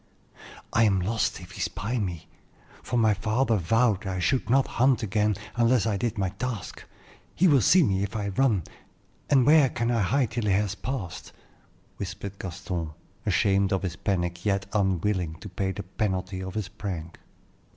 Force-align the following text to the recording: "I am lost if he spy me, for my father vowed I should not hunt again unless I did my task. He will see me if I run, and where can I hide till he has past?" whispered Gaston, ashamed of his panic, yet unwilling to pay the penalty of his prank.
"I 0.73 0.85
am 0.85 0.99
lost 0.99 1.39
if 1.41 1.51
he 1.51 1.61
spy 1.61 1.99
me, 1.99 2.27
for 2.81 2.97
my 2.97 3.13
father 3.13 3.55
vowed 3.57 4.07
I 4.07 4.17
should 4.17 4.49
not 4.49 4.65
hunt 4.81 5.03
again 5.03 5.35
unless 5.55 5.85
I 5.85 5.95
did 5.95 6.17
my 6.17 6.29
task. 6.29 6.85
He 7.35 7.47
will 7.47 7.61
see 7.61 7.83
me 7.83 8.01
if 8.01 8.15
I 8.15 8.29
run, 8.29 8.63
and 9.29 9.45
where 9.45 9.69
can 9.69 9.91
I 9.91 10.01
hide 10.01 10.31
till 10.31 10.45
he 10.45 10.53
has 10.53 10.73
past?" 10.73 11.33
whispered 11.97 12.39
Gaston, 12.39 12.93
ashamed 13.27 13.71
of 13.71 13.83
his 13.83 13.95
panic, 13.95 14.43
yet 14.43 14.65
unwilling 14.73 15.35
to 15.35 15.49
pay 15.49 15.71
the 15.71 15.83
penalty 15.83 16.41
of 16.41 16.55
his 16.55 16.67
prank. 16.67 17.19